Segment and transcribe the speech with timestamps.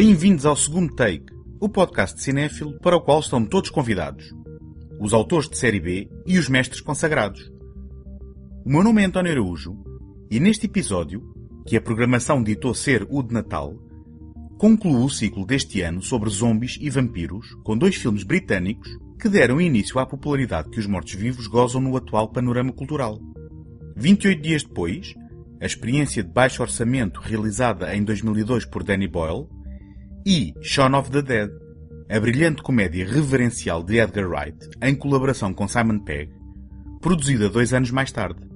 [0.00, 1.26] Bem-vindos ao segundo Take,
[1.58, 4.32] o podcast de cinéfilo para o qual estão todos convidados.
[5.00, 7.50] Os autores de série B e os mestres consagrados.
[8.64, 9.76] O meu nome é António Araújo
[10.30, 11.20] e neste episódio,
[11.66, 13.74] que a programação ditou ser o de Natal,
[14.56, 18.88] concluo o ciclo deste ano sobre zombies e vampiros com dois filmes britânicos
[19.20, 23.18] que deram início à popularidade que os mortos-vivos gozam no atual panorama cultural.
[23.96, 25.12] 28 dias depois,
[25.60, 29.57] a experiência de baixo orçamento realizada em 2002 por Danny Boyle
[30.30, 31.50] e Shaun of the Dead,
[32.06, 36.30] a brilhante comédia reverencial de Edgar Wright em colaboração com Simon Pegg,
[37.00, 38.46] produzida dois anos mais tarde.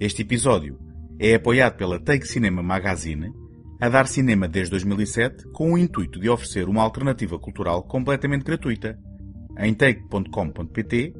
[0.00, 0.78] Este episódio
[1.18, 3.30] é apoiado pela Take Cinema Magazine,
[3.78, 8.98] a dar cinema desde 2007 com o intuito de oferecer uma alternativa cultural completamente gratuita.
[9.58, 11.12] Em take.com.pt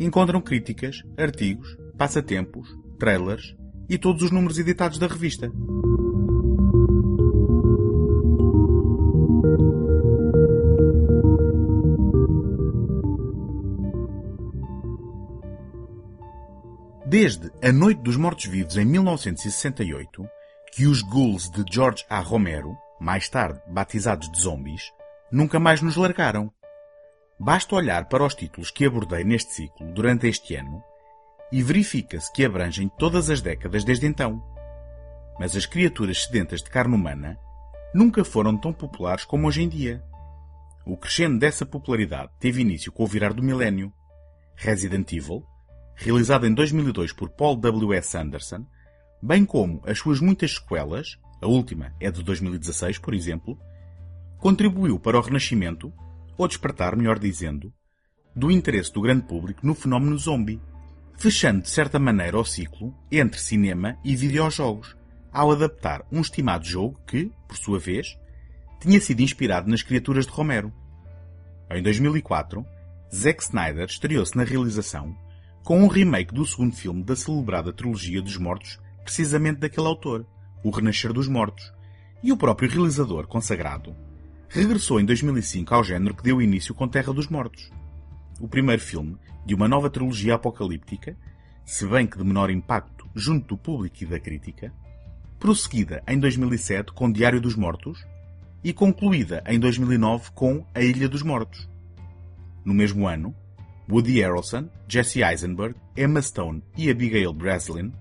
[0.00, 2.66] encontram críticas, artigos, passatempos,
[2.98, 3.54] trailers
[3.86, 5.52] e todos os números editados da revista.
[17.18, 20.28] Desde A Noite dos Mortos-Vivos em 1968,
[20.70, 22.20] que os ghouls de George A.
[22.20, 24.92] Romero, mais tarde batizados de zombies,
[25.32, 26.52] nunca mais nos largaram.
[27.40, 30.84] Basta olhar para os títulos que abordei neste ciclo durante este ano
[31.50, 34.44] e verifica-se que abrangem todas as décadas desde então.
[35.40, 37.38] Mas as criaturas sedentas de carne humana
[37.94, 40.04] nunca foram tão populares como hoje em dia.
[40.84, 43.90] O crescendo dessa popularidade teve início com o virar do milénio.
[44.54, 45.42] Resident Evil,
[45.96, 47.92] realizado em 2002 por Paul W.
[47.94, 48.16] S.
[48.16, 48.64] Anderson,
[49.22, 53.58] bem como as suas muitas sequelas, a última é de 2016, por exemplo,
[54.38, 55.92] contribuiu para o renascimento,
[56.38, 57.72] ou despertar, melhor dizendo,
[58.34, 60.60] do interesse do grande público no fenómeno zombie
[61.16, 64.96] fechando de certa maneira o ciclo entre cinema e videojogos,
[65.32, 68.18] ao adaptar um estimado jogo que, por sua vez,
[68.80, 70.72] tinha sido inspirado nas criaturas de Romero.
[71.70, 72.64] Em 2004,
[73.14, 75.16] Zack Snyder estreou-se na realização
[75.66, 80.24] com um remake do segundo filme da celebrada trilogia dos mortos, precisamente daquele autor,
[80.62, 81.72] O Renascer dos Mortos,
[82.22, 83.92] e o próprio realizador consagrado
[84.48, 87.68] regressou em 2005 ao género que deu início com Terra dos Mortos
[88.38, 91.16] o primeiro filme de uma nova trilogia apocalíptica,
[91.64, 94.72] se bem que de menor impacto junto do público e da crítica,
[95.36, 98.06] prosseguida em 2007 com Diário dos Mortos
[98.62, 101.68] e concluída em 2009 com A Ilha dos Mortos.
[102.64, 103.34] No mesmo ano,
[103.88, 107.92] Woody Harrelson, Jesse Eisenberg, Emma Stone e Abigail Breslin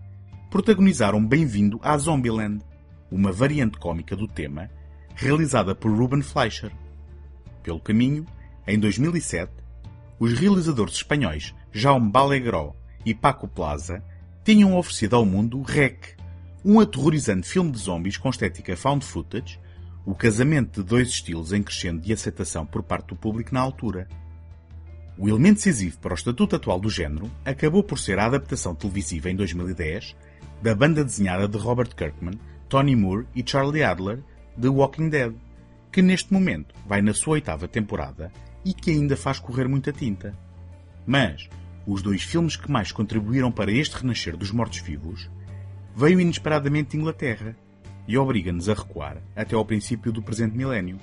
[0.50, 2.63] protagonizaram Bem-vindo à Zombieland,
[3.12, 4.69] uma variante cômica do tema,
[5.13, 6.72] realizada por Ruben Fleischer.
[7.62, 8.25] Pelo caminho,
[8.66, 9.51] em 2007,
[10.19, 12.73] os realizadores espanhóis Jaume Balagueró
[13.06, 14.03] e Paco Plaza
[14.44, 16.16] tinham oferecido ao mundo REC,
[16.63, 19.59] um aterrorizante filme de zombies com estética found footage,
[20.03, 24.07] o casamento de dois estilos em crescendo de aceitação por parte do público na altura.
[25.17, 29.29] O elemento decisivo para o estatuto atual do género acabou por ser a adaptação televisiva
[29.29, 30.15] em 2010
[30.61, 32.37] da banda desenhada de Robert Kirkman,
[32.67, 34.19] Tony Moore e Charlie Adler
[34.57, 35.33] de Walking Dead,
[35.91, 38.29] que neste momento vai na sua oitava temporada
[38.65, 40.37] e que ainda faz correr muita tinta.
[41.05, 41.47] Mas
[41.87, 45.29] os dois filmes que mais contribuíram para este renascer dos mortos-vivos
[45.95, 47.55] veio inesperadamente de Inglaterra
[48.05, 50.99] e obriga-nos a recuar até ao princípio do presente milénio.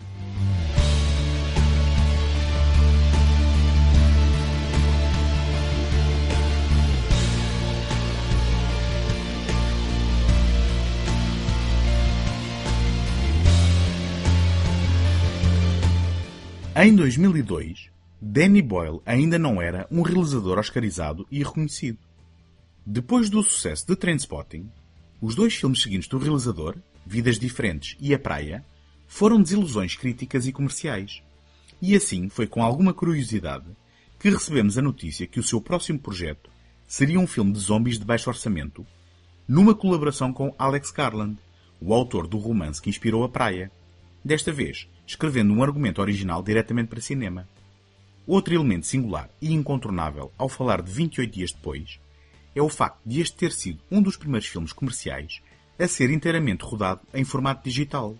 [16.74, 21.98] Em 2002, Danny Boyle ainda não era um realizador oscarizado e reconhecido.
[22.86, 24.70] Depois do sucesso de Trainspotting,
[25.20, 28.64] os dois filmes seguintes do realizador, Vidas Diferentes e A Praia,
[29.06, 31.22] foram desilusões críticas e comerciais.
[31.80, 33.66] E assim foi com alguma curiosidade
[34.18, 36.48] que recebemos a notícia que o seu próximo projeto
[36.88, 38.86] seria um filme de zombies de baixo orçamento,
[39.46, 41.36] numa colaboração com Alex Garland,
[41.78, 43.70] o autor do romance que inspirou A Praia.
[44.24, 47.48] Desta vez, escrevendo um argumento original diretamente para cinema.
[48.26, 51.98] Outro elemento singular e incontornável ao falar de 28 dias depois
[52.54, 55.42] é o facto de este ter sido um dos primeiros filmes comerciais
[55.78, 58.16] a ser inteiramente rodado em formato digital.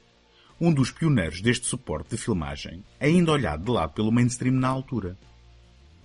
[0.60, 5.16] Um dos pioneiros deste suporte de filmagem, ainda olhado de lado pelo mainstream na altura.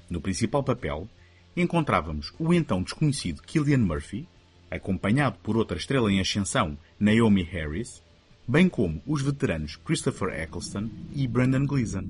[0.09, 1.07] No principal papel,
[1.55, 4.27] encontrávamos o então desconhecido Killian Murphy,
[4.69, 8.01] acompanhado por outra estrela em ascensão, Naomi Harris,
[8.47, 12.05] bem como os veteranos Christopher Eccleston e Brendan Gleeson.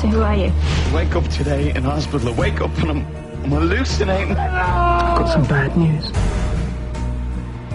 [0.00, 0.52] So who are you?
[0.94, 2.32] Wake up today in hospital.
[2.34, 3.06] Wake up and I'm,
[3.44, 4.36] I'm hallucinating.
[4.36, 6.10] I've got some bad news.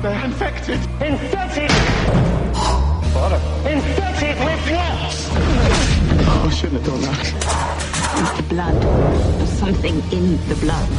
[0.02, 0.80] They're infected.
[1.02, 1.72] Infected!
[3.66, 5.71] Infected with what?
[6.24, 7.20] Oh, I shouldn't have done that.
[8.22, 8.82] It's The blood.
[9.38, 10.90] There's something in the blood.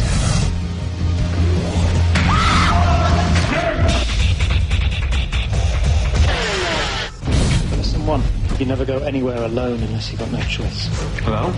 [7.76, 8.22] Lesson one.
[8.58, 10.88] You never go anywhere alone unless you've got no choice.
[11.24, 11.52] Hello?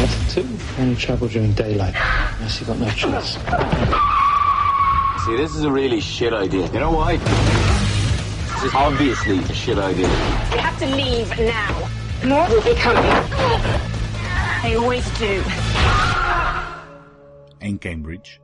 [0.00, 0.48] Lesson two.
[0.82, 1.94] Only travel during daylight
[2.36, 3.34] unless you've got no choice.
[5.24, 6.66] See, this is a really shit idea.
[6.72, 7.16] You know why?
[7.18, 10.08] This is obviously a shit idea.
[10.82, 11.88] To leave now.
[12.28, 13.06] More will be coming.
[14.62, 15.40] They always do.
[17.60, 18.40] Em Cambridge,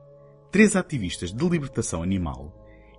[0.52, 2.54] três ativistas de libertação animal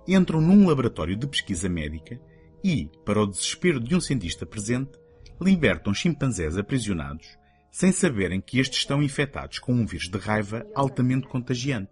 [0.06, 2.20] entram num laboratório de pesquisa médica
[2.62, 4.90] e, para o desespero de um cientista presente,
[5.40, 7.26] libertam chimpanzés aprisionados
[7.72, 11.90] sem saberem que estes estão infectados com um vírus de raiva altamente contagiante.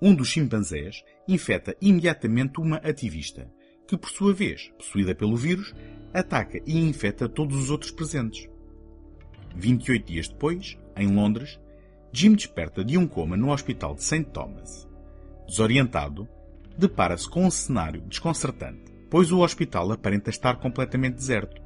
[0.00, 3.46] Um dos chimpanzés infecta imediatamente uma ativista,
[3.86, 5.74] que por sua vez, possuída pelo vírus,
[6.12, 8.48] ataca e infecta todos os outros presentes.
[9.54, 11.58] 28 dias depois, em Londres,
[12.12, 14.24] Jim desperta de um coma no hospital de St.
[14.24, 14.88] Thomas.
[15.46, 16.28] Desorientado,
[16.78, 21.60] depara-se com um cenário desconcertante, pois o hospital aparenta estar completamente deserto.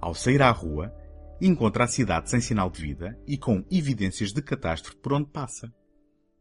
[0.00, 0.94] Ao sair à rua,
[1.40, 5.72] encontra a cidade sem sinal de vida e com evidências de catástrofe por onde passa.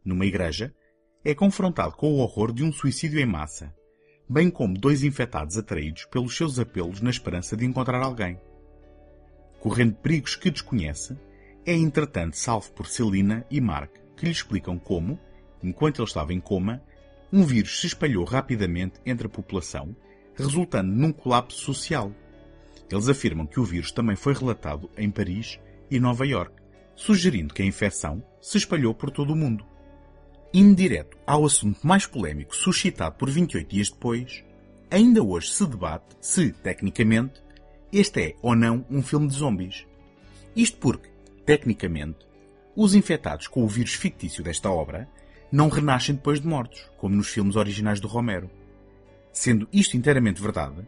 [0.04, 0.74] Numa igreja,
[1.24, 3.74] é confrontado com o horror de um suicídio em massa,
[4.30, 8.40] bem como dois infectados atraídos pelos seus apelos na esperança de encontrar alguém.
[9.60, 11.18] Correndo perigos que desconhece,
[11.66, 15.20] é entretanto salvo por Celina e Mark, que lhe explicam como,
[15.64, 16.82] enquanto ele estava em coma,
[17.32, 19.96] um vírus se espalhou rapidamente entre a população,
[20.36, 22.12] resultando num colapso social.
[22.90, 25.60] Eles afirmam que o vírus também foi relatado em Paris
[25.90, 26.54] e Nova York,
[26.96, 29.66] sugerindo que a infecção se espalhou por todo o mundo.
[30.54, 34.44] Indo direto ao assunto mais polémico suscitado por 28 dias depois,
[34.90, 37.42] ainda hoje se debate se, tecnicamente,
[37.92, 39.86] este é ou não um filme de zombies.
[40.56, 41.10] Isto porque,
[41.46, 42.26] tecnicamente,
[42.76, 45.10] os infectados com o vírus fictício desta obra
[45.52, 48.50] não renascem depois de mortos, como nos filmes originais do Romero.
[49.34, 50.88] Sendo isto inteiramente verdade,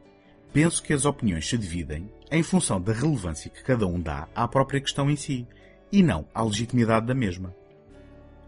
[0.53, 4.47] penso que as opiniões se dividem em função da relevância que cada um dá à
[4.47, 5.47] própria questão em si,
[5.91, 7.55] e não à legitimidade da mesma.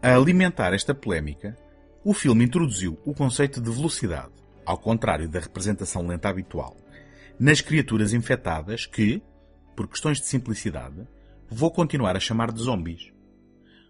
[0.03, 1.55] A alimentar esta polémica,
[2.03, 4.33] o filme introduziu o conceito de velocidade,
[4.65, 6.75] ao contrário da representação lenta habitual,
[7.39, 9.21] nas criaturas infectadas que,
[9.75, 11.07] por questões de simplicidade,
[11.47, 13.13] vou continuar a chamar de zombies.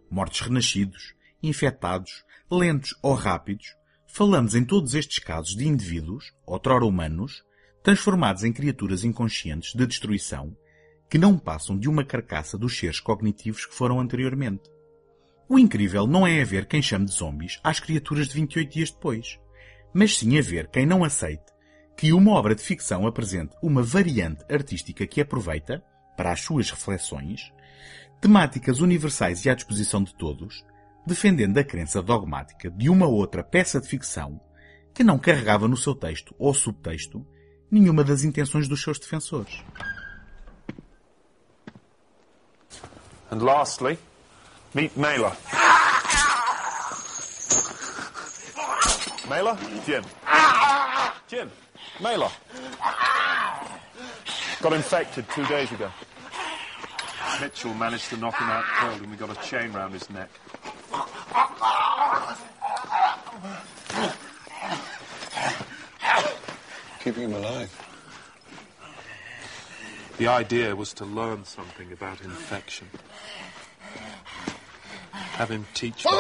[0.10, 3.68] Mortos renascidos, infectados, lentos ou rápidos,
[4.06, 7.42] falamos em todos estes casos de indivíduos, outrora humanos,
[7.82, 10.54] transformados em criaturas inconscientes de destruição,
[11.10, 14.70] que não passam de uma carcaça dos seres cognitivos que foram anteriormente.
[15.52, 19.38] O incrível não é haver quem chame de zombies às criaturas de 28 dias depois,
[19.94, 21.44] mas sim haver quem não aceite
[21.98, 25.84] que uma obra de ficção apresente uma variante artística que aproveita,
[26.16, 27.52] para as suas reflexões,
[28.22, 30.64] temáticas universais e à disposição de todos,
[31.06, 34.40] defendendo a crença dogmática de uma outra peça de ficção
[34.94, 37.28] que não carregava no seu texto ou subtexto
[37.70, 39.62] nenhuma das intenções dos seus defensores.
[43.30, 44.00] And lastly,
[44.74, 45.36] meet Mela.
[49.30, 49.58] Mela?
[49.86, 50.04] Jim.
[51.28, 51.52] Jim.
[52.02, 52.32] Mela.
[54.62, 55.90] Got infected two days ago.
[57.40, 60.30] Mitchell managed to knock him out cold and we got a chain round his neck.
[67.00, 67.88] Keeping him alive.
[70.18, 72.88] The idea was to learn something about infection.
[75.34, 76.12] Have him teach me.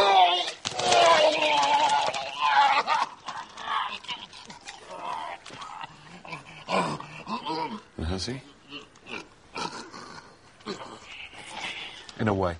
[8.05, 8.41] Has he?
[12.19, 12.55] In a way.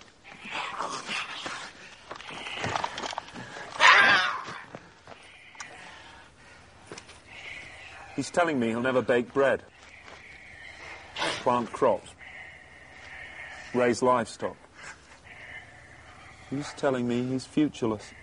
[8.15, 9.63] He's telling me he'll never bake bread,
[11.41, 12.11] plant crops,
[13.73, 14.55] raise livestock.
[16.51, 18.13] He's telling me he's futureless.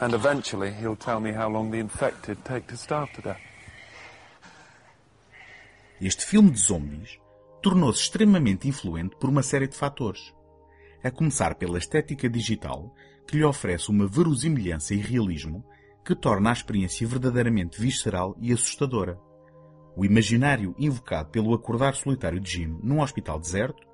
[0.00, 3.40] And eventually he'll tell me how long the infected take to starve to death.
[6.00, 7.18] Este filme de zombies
[7.62, 10.34] tornou-se extremamente influente por uma série de fatores.
[11.02, 12.94] A começar pela estética digital,
[13.26, 15.64] que lhe oferece uma verosimilhança e realismo
[16.04, 19.18] que torna a experiência verdadeiramente visceral e assustadora.
[20.00, 23.86] O imaginário invocado pelo acordar solitário de Jim num hospital deserto,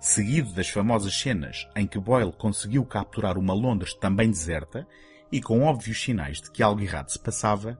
[0.00, 4.88] seguido das famosas cenas em que Boyle conseguiu capturar uma Londres também deserta
[5.30, 7.78] e com óbvios sinais de que algo errado se passava,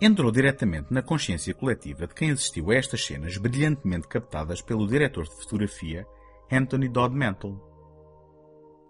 [0.00, 5.24] entrou diretamente na consciência coletiva de quem assistiu a estas cenas brilhantemente captadas pelo diretor
[5.24, 6.06] de fotografia
[6.50, 7.60] Anthony Dodd Mantle.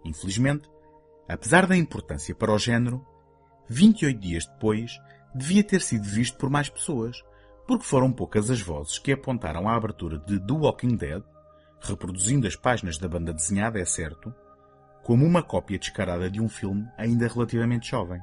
[0.05, 0.71] Infelizmente,
[1.29, 3.05] apesar da importância para o género,
[3.69, 4.93] 28 dias depois
[5.35, 7.21] devia ter sido visto por mais pessoas,
[7.67, 11.23] porque foram poucas as vozes que apontaram à abertura de The Walking Dead,
[11.81, 14.35] reproduzindo as páginas da banda desenhada, é certo,
[15.03, 18.21] como uma cópia descarada de um filme ainda relativamente jovem.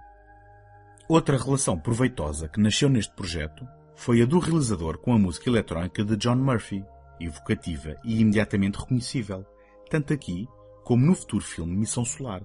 [1.08, 6.04] Outra relação proveitosa que nasceu neste projeto foi a do realizador com a música eletrónica
[6.04, 6.84] de John Murphy,
[7.20, 9.46] evocativa e imediatamente reconhecível,
[9.90, 10.48] tanto aqui
[10.84, 12.42] como no futuro filme Missão Solar.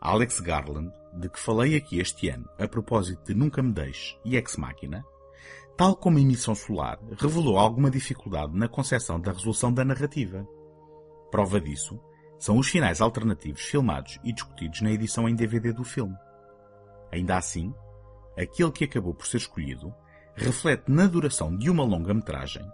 [0.00, 4.36] Alex Garland, de que falei aqui este ano a propósito de Nunca Me Deixe e
[4.36, 5.04] Ex Machina,
[5.82, 10.46] tal como em Missão Solar, revelou alguma dificuldade na concepção da resolução da narrativa.
[11.28, 11.98] Prova disso
[12.38, 16.14] são os finais alternativos filmados e discutidos na edição em DVD do filme.
[17.10, 17.74] Ainda assim,
[18.38, 19.92] aquele que acabou por ser escolhido
[20.36, 22.64] reflete na duração de uma longa-metragem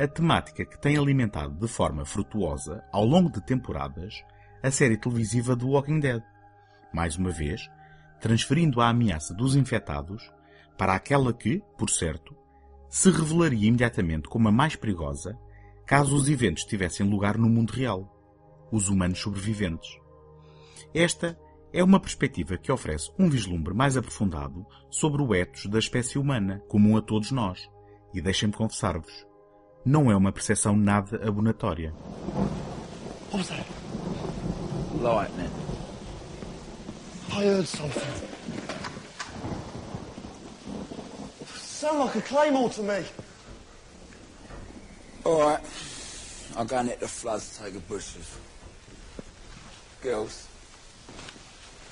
[0.00, 4.14] a temática que tem alimentado de forma frutuosa, ao longo de temporadas,
[4.62, 6.22] a série televisiva do Walking Dead.
[6.90, 7.70] Mais uma vez,
[8.18, 10.32] transferindo a ameaça dos infectados
[10.78, 12.34] para aquela que, por certo,
[12.88, 15.38] se revelaria imediatamente como a mais perigosa
[15.86, 18.12] caso os eventos tivessem lugar no mundo real,
[18.72, 19.98] os humanos sobreviventes.
[20.92, 21.38] Esta
[21.72, 26.62] é uma perspectiva que oferece um vislumbre mais aprofundado sobre o ethos da espécie humana,
[26.68, 27.70] comum a todos nós,
[28.12, 29.26] e deixem-me confessar-vos,
[29.84, 31.92] não é uma percepção nada abonatória.
[33.30, 33.66] What was that?
[35.00, 35.50] Lightning.
[37.30, 38.35] I heard something.
[41.76, 43.04] Sound like a claymore to me.
[45.24, 45.60] All right.
[46.56, 48.38] I'll go and hit the floods, take the bushes.
[50.00, 50.48] Girls,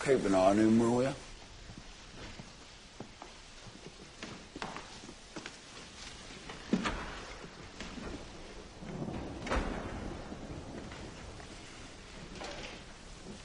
[0.02, 1.14] keep an eye on him, will you?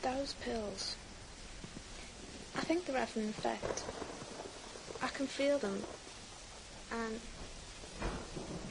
[0.01, 0.95] Those pills.
[2.55, 3.83] I think they're having an effect.
[5.01, 5.83] I can feel them.
[6.91, 7.19] And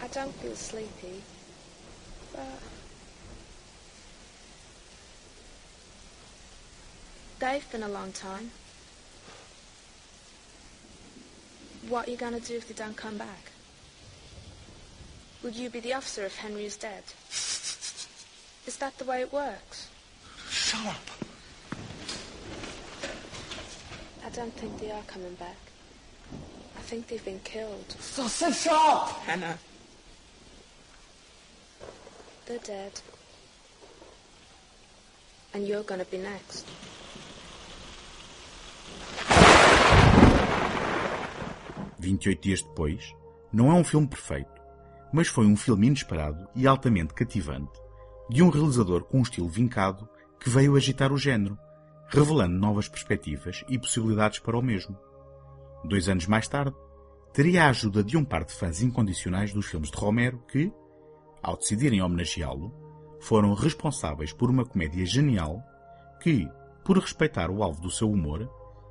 [0.03, 1.23] I don't feel sleepy.
[2.33, 2.47] But
[7.39, 8.51] they've been a long time.
[11.89, 13.51] What are you going to do if they don't come back?
[15.43, 17.05] Would you be the officer if Henry is dead?
[18.67, 19.89] Is that the way it works?
[20.51, 20.97] Shut up.
[24.27, 25.57] I don't think they are coming back.
[26.89, 27.97] Think they've been killed.
[28.01, 29.11] Said shut up.
[29.27, 29.59] Hannah.
[32.47, 32.93] They're dead.
[35.53, 36.65] And you're gonna be next.
[41.99, 43.15] Vinte e oito dias depois,
[43.53, 44.49] não é um filme perfeito,
[45.13, 47.79] mas foi um filme inesperado e altamente cativante,
[48.31, 50.09] de um realizador com um estilo vincado
[50.41, 51.59] que veio agitar o género,
[52.09, 54.99] revelando novas perspectivas e possibilidades para o mesmo.
[55.85, 56.75] Dois anos mais tarde,
[57.33, 60.73] teria a ajuda de um par de fãs incondicionais dos filmes de Romero que,
[61.43, 62.75] ao decidirem homenageá-lo,
[63.21, 65.63] foram responsáveis por uma comédia genial
[66.21, 66.49] que,
[66.85, 68.49] por respeitar o alvo do seu humor,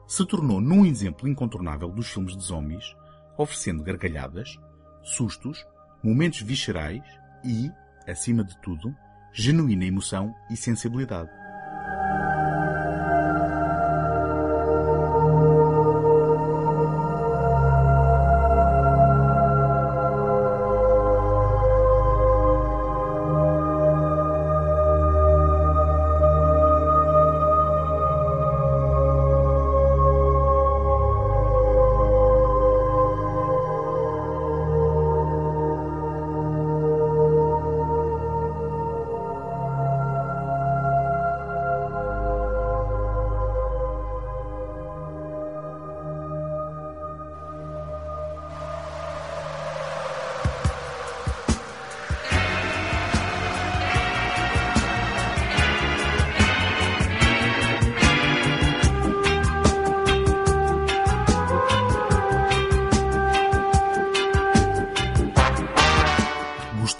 [0.08, 2.96] se tornou num exemplo incontornável dos filmes de zombies,
[3.38, 4.58] oferecendo gargalhadas,
[5.03, 5.65] sustos,
[6.01, 7.03] momentos viscerais
[7.44, 7.70] e,
[8.10, 8.96] acima de tudo,
[9.34, 11.29] genuína emoção e sensibilidade.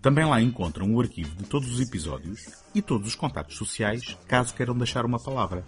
[0.00, 4.54] Também lá encontram o arquivo de todos os episódios e todos os contactos sociais, caso
[4.54, 5.64] queiram deixar uma palavra.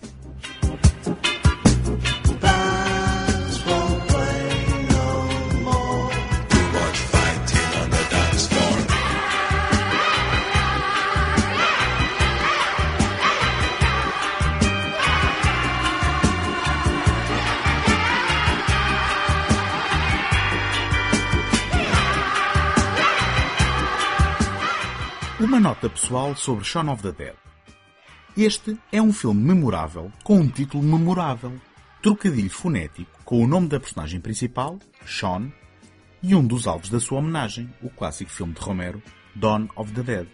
[25.88, 27.34] Pessoal sobre Shaun of the Dead.
[28.36, 31.60] Este é um filme memorável com um título memorável,
[32.00, 35.50] trocadilho fonético com o nome da personagem principal, Shaun,
[36.22, 39.02] e um dos alvos da sua homenagem, o clássico filme de Romero,
[39.34, 40.28] Dawn of the Dead.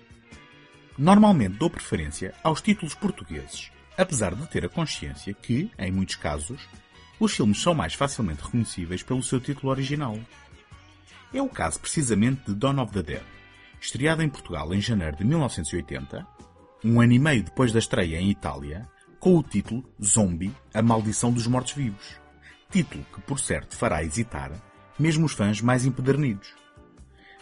[0.97, 6.61] Normalmente dou preferência aos títulos portugueses, apesar de ter a consciência que, em muitos casos,
[7.19, 10.19] os filmes são mais facilmente reconhecíveis pelo seu título original.
[11.33, 13.38] É o caso precisamente de Dawn of the Dead,
[13.81, 16.27] estreada em Portugal em janeiro de 1980,
[16.85, 21.33] um ano e meio depois da estreia em Itália, com o título Zombie, a maldição
[21.33, 22.21] dos mortos-vivos.
[22.71, 24.53] Título que, por certo, fará hesitar
[24.99, 26.55] mesmo os fãs mais empedernidos.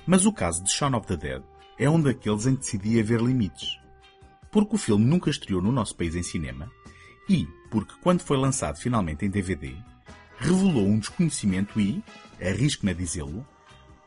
[0.06, 1.42] Mas o caso de Shaun of the Dead
[1.78, 3.78] é um daqueles em que decidi haver limites.
[4.50, 6.70] Porque o filme nunca estreou no nosso país em cinema
[7.28, 9.74] e porque, quando foi lançado finalmente em DVD,
[10.38, 12.02] revelou um desconhecimento e,
[12.40, 13.46] arrisco-me a dizê-lo,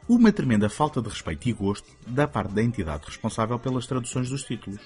[0.09, 4.43] uma tremenda falta de respeito e gosto da parte da entidade responsável pelas traduções dos
[4.43, 4.81] títulos,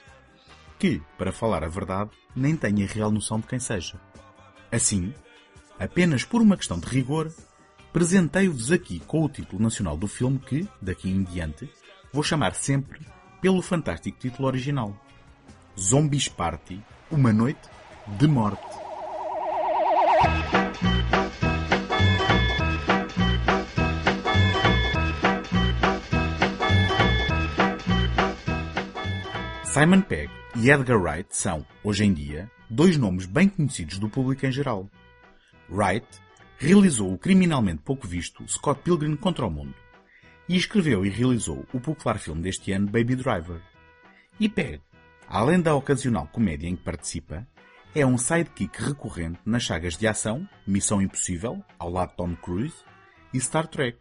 [0.78, 3.98] que, para falar a verdade, nem tem a real noção de quem seja.
[4.70, 5.14] Assim,
[5.80, 7.32] apenas por uma questão de rigor,
[7.94, 11.70] presentei-vos aqui com o título nacional do filme que, daqui em diante,
[12.12, 13.00] vou chamar sempre
[13.42, 14.94] pelo fantástico título original.
[15.80, 17.70] Zombies Party, Uma Noite
[18.20, 18.62] de Morte.
[29.74, 34.46] Simon Pegg e Edgar Wright são, hoje em dia, dois nomes bem conhecidos do público
[34.46, 34.88] em geral.
[35.68, 36.06] Wright
[36.60, 39.74] realizou o criminalmente pouco visto Scott Pilgrim contra o Mundo
[40.48, 43.60] e escreveu e realizou o popular filme deste ano Baby Driver.
[44.40, 44.80] E Pegg,
[45.28, 47.48] além da ocasional comédia em que participa,
[47.96, 52.76] é um sidekick recorrente nas sagas de ação Missão Impossível, ao lado de Tom Cruise,
[53.34, 53.98] e Star Trek,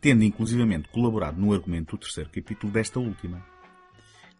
[0.00, 3.51] tendo inclusivamente colaborado no argumento do terceiro capítulo desta última.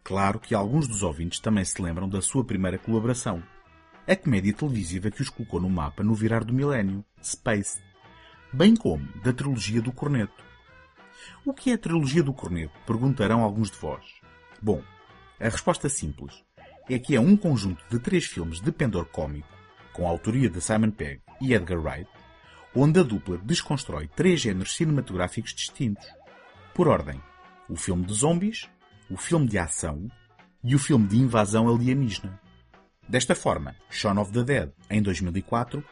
[0.04, 3.42] Claro que alguns dos ouvintes também se lembram da sua primeira colaboração,
[4.06, 7.80] a comédia televisiva que os colocou no mapa no virar do milénio, Space,
[8.52, 10.44] bem como da trilogia do Corneto.
[11.44, 12.74] O que é a trilogia do Corneto?
[12.84, 14.04] Perguntarão alguns de vós.
[14.60, 14.82] Bom,
[15.38, 16.44] a resposta simples
[16.90, 19.48] é que é um conjunto de três filmes de pendor cômico,
[19.92, 22.10] com a autoria de Simon Pegg e Edgar Wright,
[22.74, 26.06] onde a dupla desconstrói três géneros cinematográficos distintos.
[26.74, 27.20] Por ordem,
[27.68, 28.68] o filme de zombies,
[29.12, 30.10] o filme de ação
[30.64, 32.40] e o filme de invasão alienígena.
[33.06, 35.84] Desta forma, Shaun of the Dead, em 2004,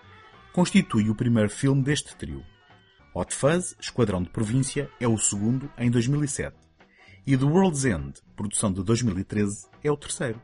[0.55, 2.43] constitui o primeiro filme deste trio.
[3.15, 6.57] Hot Fuzz, Esquadrão de Província, é o segundo, em 2007.
[7.27, 10.41] E The World's End, produção de 2013, é o terceiro.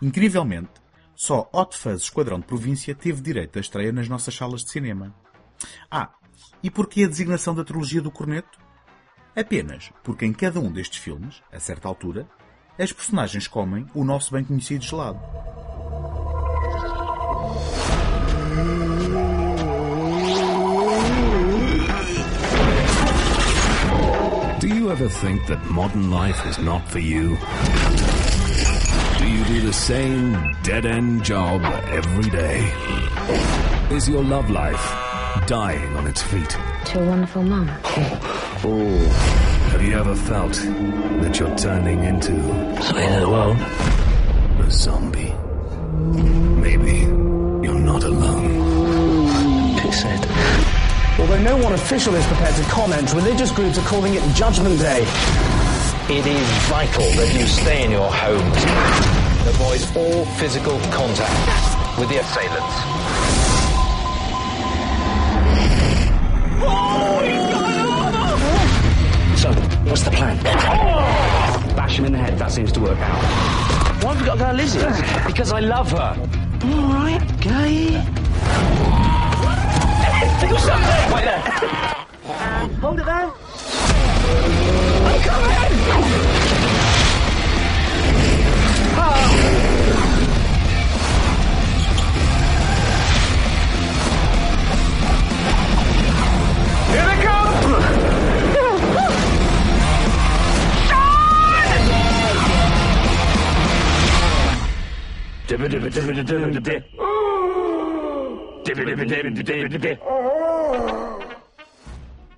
[0.00, 0.72] Incrivelmente,
[1.14, 5.14] só Hot Fuzz Esquadrão de Província teve direito à estreia nas nossas salas de cinema.
[5.90, 6.14] Ah,
[6.62, 8.65] e porquê a designação da trilogia do Corneto?
[9.36, 12.26] Apenas porque em cada um destes filmes, a certa altura,
[12.78, 15.20] as personagens comem o nosso bem conhecido gelado.
[24.58, 27.36] Do you ever think that modern life is not for you?
[29.18, 31.60] Do you do the same dead-end job
[31.92, 32.66] every day?
[33.90, 34.94] Is your love life
[35.46, 36.56] dying on its feet?
[36.86, 37.68] To a wonderful mum.
[38.64, 38.88] Or
[39.70, 42.32] have you ever felt that you're turning into
[42.82, 43.56] something in the world?
[44.66, 45.32] a zombie?
[46.60, 47.00] Maybe
[47.64, 49.78] you're not alone.
[49.78, 51.20] Piss it.
[51.20, 55.02] Although no one official is prepared to comment, religious groups are calling it Judgment Day.
[56.08, 58.64] It is vital that you stay in your homes.
[59.46, 63.05] Avoid all physical contact with the assailants.
[69.86, 70.42] What's the plan?
[71.76, 72.38] Bash him in the head.
[72.38, 73.22] That seems to work out.
[74.02, 74.78] Why have we got to go Lizzie?
[75.26, 76.16] because I love her.
[76.64, 78.02] All right, gay.
[80.40, 81.12] Do something!
[81.14, 81.40] Wait there.
[82.80, 83.32] hold it there.
[85.06, 86.25] I'm coming!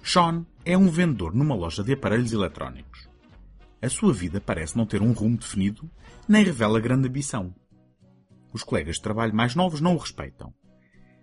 [0.02, 3.06] Sean é um vendedor numa loja de aparelhos eletrónicos.
[3.82, 5.90] A sua vida parece não ter um rumo definido,
[6.26, 7.54] nem revela grande ambição.
[8.50, 10.54] Os colegas de trabalho mais novos não o respeitam.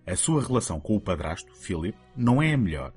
[0.06, 2.94] A sua relação com o padrasto, Philip, não é a melhor.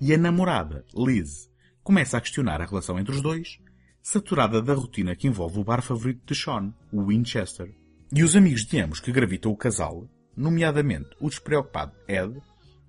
[0.00, 1.48] E a namorada, Liz,
[1.84, 3.60] começa a questionar a relação entre os dois,
[4.02, 7.72] saturada da rotina que envolve o bar favorito de Sean, o Winchester.
[8.14, 12.42] E os amigos de ambos que gravitam o casal, nomeadamente o despreocupado Ed,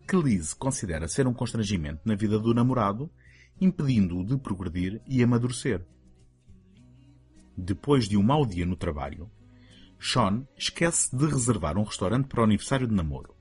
[0.05, 3.09] que Liz considera ser um constrangimento na vida do namorado,
[3.61, 5.81] impedindo-o de progredir e amadurecer.
[7.55, 9.31] Depois de um mau dia no trabalho,
[9.97, 13.33] Sean esquece de reservar um restaurante para o aniversário de namoro.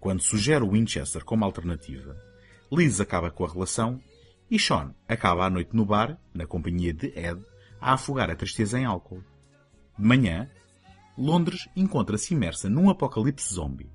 [0.00, 2.16] Quando sugere o Winchester como alternativa,
[2.72, 4.00] Liz acaba com a relação
[4.50, 7.44] e Sean acaba a noite no bar, na companhia de Ed,
[7.78, 9.22] a afogar a tristeza em álcool.
[9.98, 10.48] De manhã,
[11.16, 13.90] Londres encontra-se imersa num apocalipse zombie,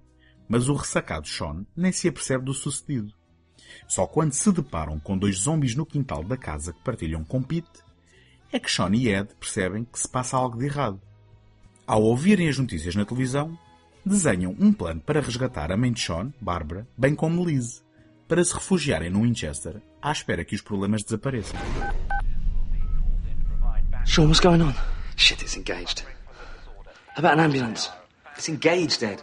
[0.47, 3.13] mas o ressacado Sean nem se apercebe do sucedido.
[3.88, 7.84] Só quando se deparam com dois zombies no quintal da casa que partilham com Pete,
[8.51, 10.99] é que Sean e Ed percebem que se passa algo de errado.
[11.86, 13.58] Ao ouvirem as notícias na televisão,
[14.05, 17.84] desenham um plano para resgatar a mãe de Sean, Barbara, bem como Liz,
[18.27, 21.60] para se refugiarem no Winchester, à espera que os problemas desapareçam.
[24.05, 24.73] Sean, what's going on?
[25.15, 26.05] Shit, it's engaged.
[27.19, 27.89] About an ambulance?
[28.38, 29.21] It's engaged, Ed.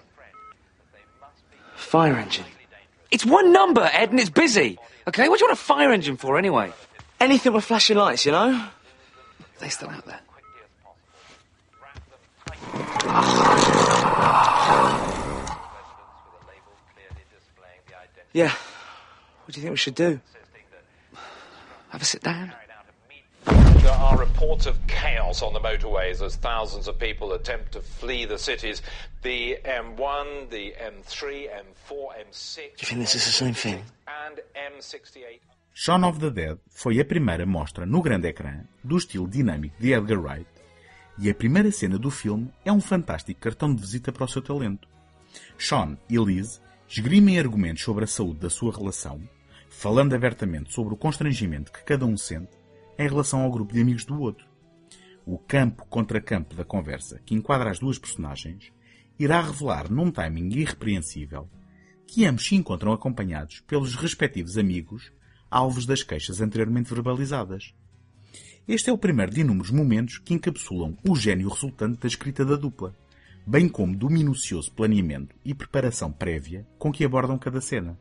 [1.76, 2.44] Fire engine.
[3.10, 4.78] It's one number, Ed, and it's busy.
[5.08, 6.74] Okay, what do you want a fire engine for anyway?
[7.18, 8.52] Anything with flashing lights, you know?
[8.52, 8.70] Are
[9.60, 10.20] they still out there?
[18.34, 18.50] Yeah.
[18.50, 20.20] What do you think we should do?
[21.88, 22.52] Have a sit down?
[23.86, 28.24] There are reports of chaos on the motorways as thousands of people attempt to flee
[28.26, 28.82] the cities.
[29.22, 32.56] The M1, the M3, M4, M6.
[32.56, 33.84] Do you think this is the same thing?
[34.24, 34.40] And
[34.74, 35.38] M68.
[35.72, 39.92] Shaun of the Dead foi a primeira mostra no grande ecrã do estilo dinâmico de
[39.92, 40.50] Edgar Wright
[41.16, 44.42] e a primeira cena do filme é um fantástico cartão de visita para o seu
[44.42, 44.88] talento.
[45.56, 49.22] Sean e Liz esgrimem argumentos sobre a saúde da sua relação,
[49.70, 52.65] falando abertamente sobre o constrangimento que cada um sente
[52.98, 54.46] em relação ao grupo de amigos do outro.
[55.24, 58.72] O campo contra campo da conversa que enquadra as duas personagens
[59.18, 61.48] irá revelar num timing irrepreensível
[62.06, 65.12] que ambos se encontram acompanhados pelos respectivos amigos
[65.50, 67.74] alvos das queixas anteriormente verbalizadas.
[68.68, 72.56] Este é o primeiro de inúmeros momentos que encapsulam o gênio resultante da escrita da
[72.56, 72.96] dupla,
[73.46, 77.98] bem como do minucioso planeamento e preparação prévia com que abordam cada cena.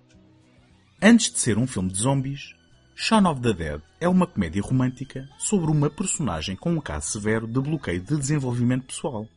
[1.02, 2.56] Antes de ser um filme de zombies,
[2.98, 7.46] Shaun of the Dead é uma comédia romântica sobre uma personagem com um caso severo
[7.46, 9.28] de bloqueio de desenvolvimento pessoal.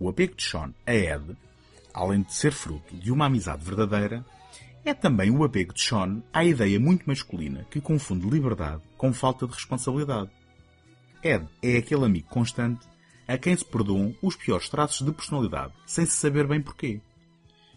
[0.00, 1.36] O apego de Sean a Ed,
[1.92, 4.24] além de ser fruto de uma amizade verdadeira,
[4.86, 9.46] é também o apego de Sean à ideia muito masculina que confunde liberdade com falta
[9.46, 10.30] de responsabilidade.
[11.22, 12.88] Ed é aquele amigo constante
[13.28, 17.02] a quem se perdoam os piores traços de personalidade, sem se saber bem porquê.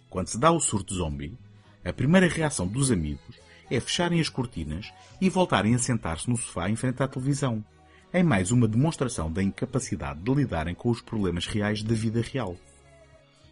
[0.10, 1.38] Quando se dá o surto zombie,
[1.84, 6.70] a primeira reação dos amigos é fecharem as cortinas e voltarem a sentar-se no sofá
[6.70, 7.64] em frente à televisão,
[8.14, 12.56] em mais uma demonstração da incapacidade de lidarem com os problemas reais da vida real.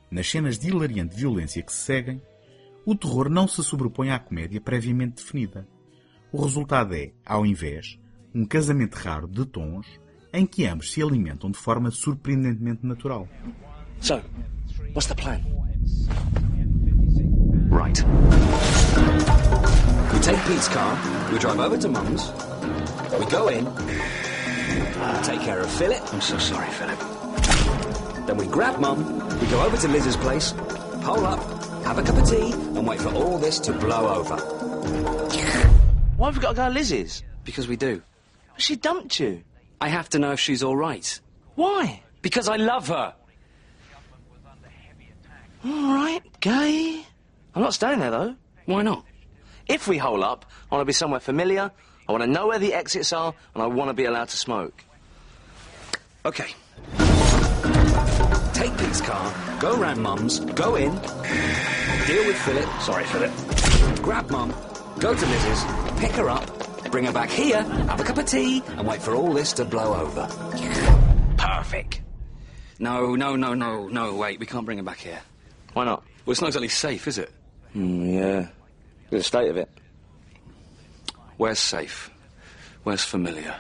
[0.10, 2.22] Nas cenas de hilariante violência que se seguem,
[2.86, 5.68] o terror não se sobrepõe à comédia previamente definida.
[6.32, 8.00] O resultado é, ao invés,
[8.34, 9.88] um casamento raro de tons
[10.34, 13.28] em que ambos se alimentam de forma surpreendentemente natural.
[14.02, 14.22] So,
[14.94, 15.42] what's the plan?
[17.70, 18.04] Right.
[20.24, 22.32] We take Pete's car, we drive over to Mum's,
[23.20, 23.66] we go in,
[25.22, 26.02] take care of Philip.
[26.14, 26.98] I'm so sorry, Philip.
[28.26, 30.52] Then we grab Mum, we go over to Liz's place,
[31.04, 31.42] hole up,
[31.84, 34.38] have a cup of tea, and wait for all this to blow over.
[36.16, 37.22] Why have we got to go to Liz's?
[37.44, 38.02] Because we do.
[38.56, 39.44] She dumped you.
[39.82, 41.20] I have to know if she's all right.
[41.56, 42.02] Why?
[42.22, 43.14] Because I love her.
[45.66, 47.06] All right, gay.
[47.54, 48.36] I'm not staying there, though.
[48.68, 49.04] Why not?
[49.68, 51.72] If we hole up, I want to be somewhere familiar,
[52.08, 54.38] I want to know where the exits are, and I want to be allowed to
[54.38, 54.84] smoke.
[56.26, 56.48] Okay.
[58.54, 62.70] take Pete's car, go round Mum's, go in, deal with Philip.
[62.82, 63.32] Sorry, Philip.
[64.02, 64.54] Grab Mum,
[65.00, 65.64] go to Liz's,
[66.00, 69.16] pick her up, bring her back here, have a cup of tea, and wait for
[69.16, 70.28] all this to blow over.
[71.38, 72.02] Perfect.
[72.80, 75.22] No, no, no, no, no, wait, we can't bring her back here.
[75.74, 76.04] Why not?
[76.26, 77.32] Well, it's not exactly safe, is it?
[77.76, 78.48] Mm, yeah.
[79.14, 79.70] Look at the state of it.
[81.38, 82.10] Where's safe?
[82.82, 83.54] Where's familiar?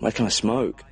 [0.00, 0.84] Where can I smoke?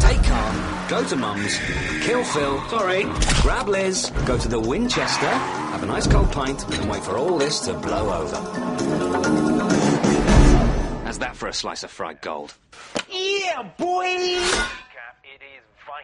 [0.00, 1.58] Take car, go to Mum's,
[2.00, 3.02] kill Phil, sorry,
[3.42, 7.36] grab Liz, go to the Winchester, have a nice cold pint, and wait for all
[7.36, 8.36] this to blow over.
[11.04, 12.54] How's that for a slice of fried gold?
[13.10, 14.40] Yeah, boy!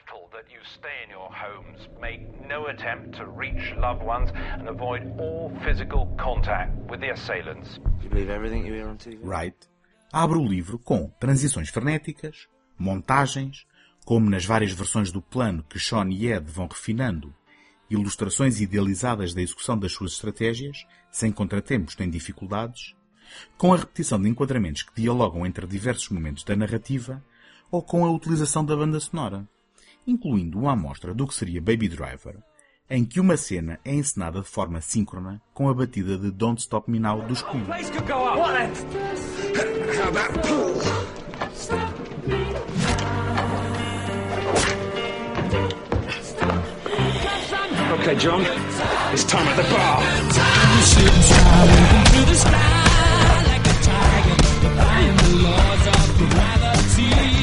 [0.08, 4.68] Vital that you stay in your homes, make no attempt to reach loved ones, and
[4.68, 7.78] avoid all physical contact with the assailants.
[8.02, 9.18] You believe everything you hear on TV?
[9.22, 9.68] Wright
[10.12, 13.66] abre o livro com transições frenéticas, montagens,
[14.04, 17.34] como nas várias versões do plano que Sean e Ed vão refinando,
[17.90, 22.94] ilustrações idealizadas da execução das suas estratégias, sem contratempos nem dificuldades,
[23.58, 27.22] com a repetição de enquadramentos que dialogam entre diversos momentos da narrativa,
[27.70, 29.46] ou com a utilização da banda sonora,
[30.08, 32.38] incluindo uma amostra do que seria Baby Driver,
[32.88, 36.90] em que uma cena é encenada de forma síncrona com a batida de Don't Stop
[36.90, 37.66] Me Now dos Queen.
[48.00, 48.40] Okay, John.
[49.12, 49.98] It's time at the bar.
[57.00, 57.37] I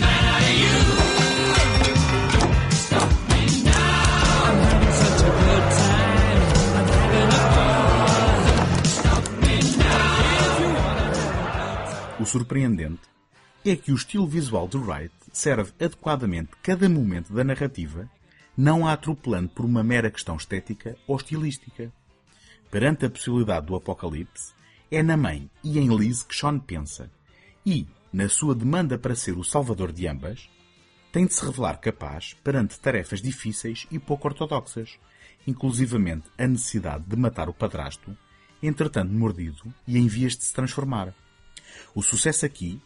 [0.00, 0.30] now.
[12.20, 13.00] O surpreendente
[13.64, 18.10] é que o estilo visual de Wright serve adequadamente cada momento da narrativa,
[18.60, 21.90] não a atropelando por uma mera questão estética ou estilística.
[22.70, 24.52] Perante a possibilidade do apocalipse,
[24.90, 27.10] é na mãe e em Liz que Sean pensa,
[27.64, 30.50] e, na sua demanda para ser o salvador de ambas,
[31.10, 34.98] tem de se revelar capaz perante tarefas difíceis e pouco ortodoxas,
[35.46, 38.14] inclusivamente a necessidade de matar o padrasto,
[38.62, 41.14] entretanto mordido e em vias de se transformar.
[41.94, 42.78] O sucesso aqui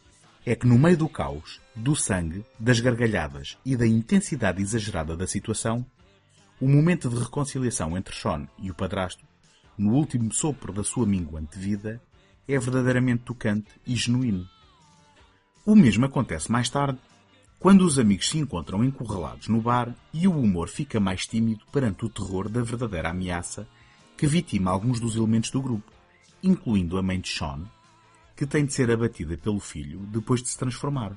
[0.47, 5.27] é que no meio do caos, do sangue, das gargalhadas e da intensidade exagerada da
[5.27, 5.85] situação,
[6.61, 9.25] o momento de reconciliação entre Sean e o padrasto,
[9.77, 12.01] no último sopro da sua minguante vida,
[12.47, 14.47] é verdadeiramente tocante e genuíno.
[15.65, 16.99] O mesmo acontece mais tarde,
[17.59, 22.05] quando os amigos se encontram encurralados no bar e o humor fica mais tímido perante
[22.05, 23.67] o terror da verdadeira ameaça
[24.17, 25.91] que vitima alguns dos elementos do grupo,
[26.43, 27.65] incluindo a mãe de Sean,
[28.37, 31.17] que tem de ser abatida pelo filho depois de se transformar,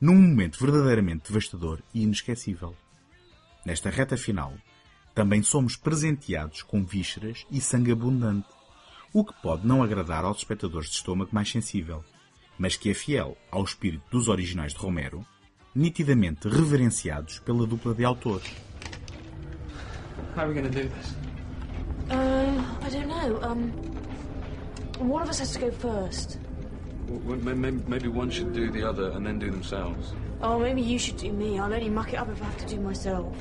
[0.00, 2.74] num momento verdadeiramente devastador e inesquecível.
[3.64, 4.54] Nesta reta final,
[5.14, 8.48] também somos presenteados com vísceras e sangue abundante,
[9.12, 12.04] o que pode não agradar aos espectadores de estômago mais sensível,
[12.58, 15.26] mas que é fiel ao espírito dos originais de Romero,
[15.74, 18.48] nitidamente reverenciados pela dupla de autores.
[20.36, 21.16] How are we going to do this?
[22.10, 23.40] Uh, I don't know.
[23.42, 23.72] Um,
[24.98, 26.38] one of us has to go first.
[27.08, 30.12] Well, maybe, maybe one should do the other and then do themselves.
[30.42, 31.58] Oh, maybe you should do me.
[31.58, 33.34] I'll only muck it up if I have to do myself.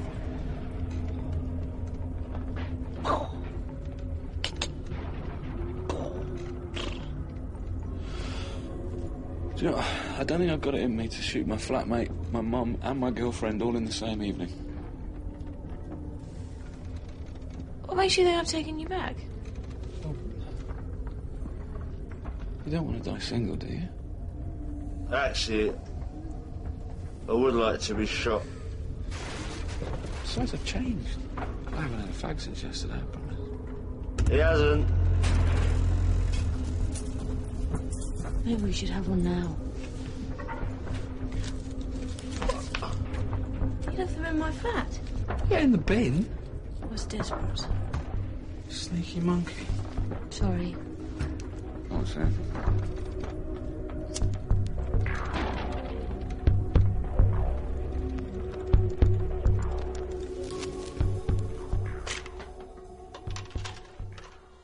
[9.56, 9.84] Do you know,
[10.20, 13.00] I don't think I've got it in me to shoot my flatmate, my mum, and
[13.00, 14.50] my girlfriend all in the same evening.
[17.86, 19.16] What makes you think I've taken you back?
[22.68, 23.88] You don't want to die single, do you?
[25.14, 25.72] Actually,
[27.30, 28.42] I would like to be shot.
[30.24, 31.18] Besides, I've changed.
[31.38, 34.30] I haven't had a fag since yesterday, I promise.
[34.30, 34.86] He hasn't.
[38.44, 39.56] Maybe we should have one now.
[43.90, 45.00] You left them in my flat.
[45.50, 46.30] Yeah, in the bin.
[46.84, 47.66] I was desperate.
[48.68, 49.66] Sneaky monkey.
[50.32, 50.76] Sorry.
[52.06, 52.32] That?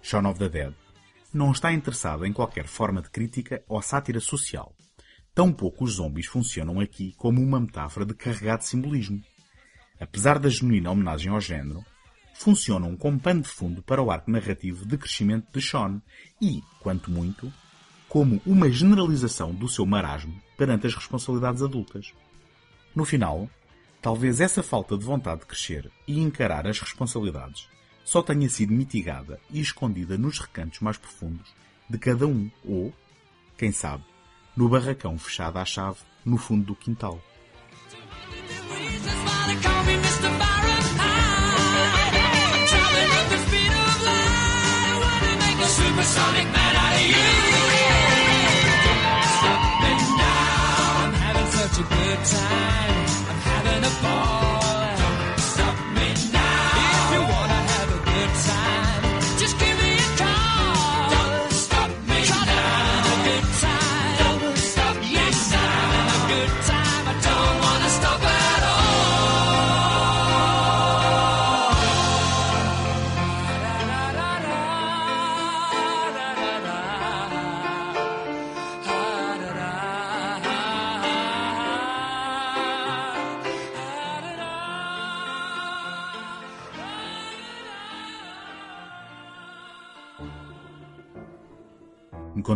[0.02, 0.74] Shaun of the Dead,
[1.34, 4.76] não está interessada em qualquer forma de crítica ou sátira social.
[5.34, 9.20] Tampouco os zombies funcionam aqui como uma metáfora de carregado simbolismo.
[10.00, 11.84] Apesar da genuína homenagem ao género,
[12.34, 16.02] funcionam como pano de fundo para o arco narrativo de crescimento de Sean
[16.42, 17.52] e, quanto muito,
[18.10, 22.14] como uma generalização do seu marasmo perante as responsabilidades adultas.
[22.96, 23.50] No final,
[24.02, 27.68] talvez essa falta de vontade de crescer e encarar as responsabilidades
[28.04, 31.56] só tenha sido mitigada e escondida nos recantos mais profundos
[31.90, 32.94] de cada um, ou,
[33.58, 34.04] quem sabe,
[34.56, 37.22] no barracão fechado à chave no fundo do quintal.
[52.24, 52.53] Time.